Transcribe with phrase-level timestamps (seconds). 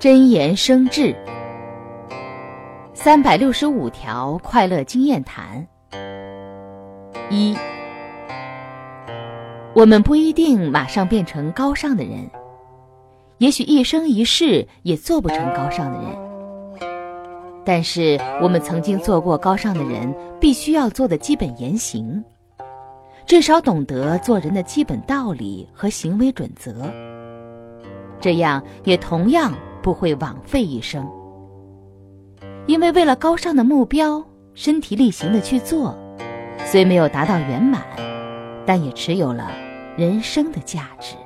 [0.00, 1.14] 真言生智，
[2.94, 5.68] 三百六十五条快乐经验谈。
[7.28, 7.54] 一，
[9.74, 12.30] 我们不一定马上变成高尚的人，
[13.36, 16.80] 也许一生一世也做不成高尚的人。
[17.62, 22.24] 但是，我们曾经做过高尚的人必须要做的基本言行，
[23.26, 26.90] 至少懂得做人的基本道理和行为准则。
[28.18, 29.52] 这样也同样。
[29.82, 31.08] 不会枉费一生，
[32.66, 35.96] 因为为了高尚的目标，身体力行的去做，
[36.64, 37.82] 虽没有达到圆满，
[38.66, 39.50] 但也持有了
[39.96, 41.16] 人生的价值。